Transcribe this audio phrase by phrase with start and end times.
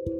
[0.00, 0.16] Daun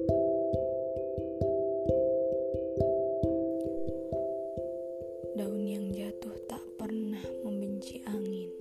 [5.65, 8.53] yang jatuh tak pernah membenci angin.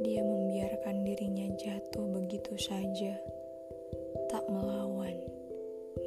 [0.00, 3.20] Dia membiarkan dirinya jatuh begitu saja,
[4.32, 5.20] tak melawan,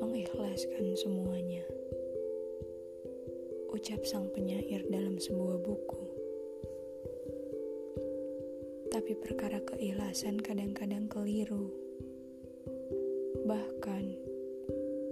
[0.02, 1.62] mengikhlaskan semuanya.
[3.70, 6.04] Ucap sang penyair dalam sebuah buku.
[8.90, 11.85] Tapi perkara keikhlasan kadang-kadang keliru.
[13.46, 14.06] Bahkan,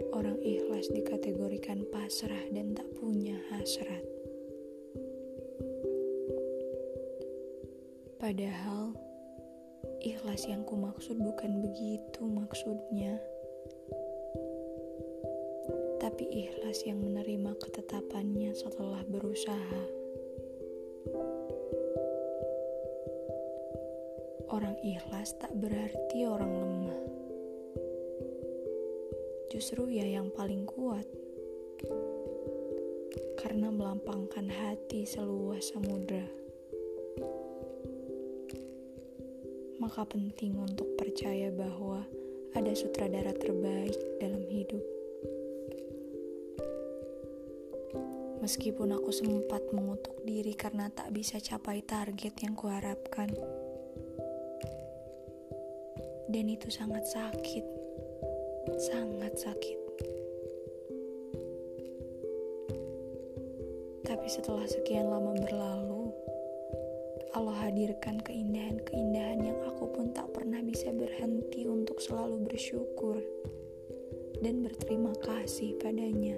[0.10, 4.02] orang ikhlas dikategorikan pasrah dan tak punya hasrat.
[8.18, 8.98] Padahal,
[10.02, 13.22] ikhlas yang kumaksud bukan begitu maksudnya.
[16.02, 19.84] Tapi ikhlas yang menerima ketetapannya setelah berusaha.
[24.50, 27.23] Orang ikhlas tak berarti orang lemah.
[29.54, 31.06] Justru ya yang paling kuat.
[33.38, 36.26] Karena melampangkan hati seluas samudra.
[39.78, 42.02] Maka penting untuk percaya bahwa
[42.58, 44.82] ada sutradara terbaik dalam hidup.
[48.42, 53.30] Meskipun aku sempat mengutuk diri karena tak bisa capai target yang kuharapkan.
[56.26, 57.83] Dan itu sangat sakit.
[58.78, 59.80] Sangat sakit.
[64.02, 66.10] Tapi setelah sekian lama berlalu,
[67.34, 73.22] Allah hadirkan keindahan-keindahan yang aku pun tak pernah bisa berhenti untuk selalu bersyukur
[74.42, 76.38] dan berterima kasih padanya.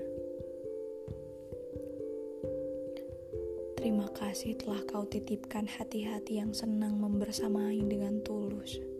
[3.76, 8.95] Terima kasih telah kau titipkan hati-hati yang senang membersamai dengan tulus.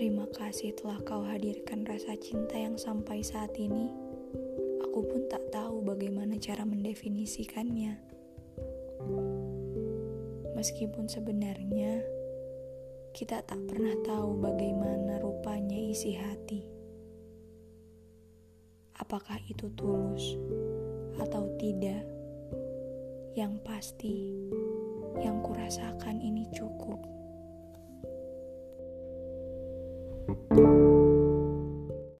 [0.00, 3.92] Terima kasih telah kau hadirkan rasa cinta yang sampai saat ini
[4.80, 8.00] aku pun tak tahu bagaimana cara mendefinisikannya.
[10.56, 12.00] Meskipun sebenarnya
[13.12, 16.64] kita tak pernah tahu bagaimana rupanya isi hati.
[19.04, 20.40] Apakah itu tulus
[21.20, 22.08] atau tidak?
[23.36, 24.48] Yang pasti,
[25.20, 27.19] yang kurasakan ini cukup.
[30.30, 30.69] Thank you.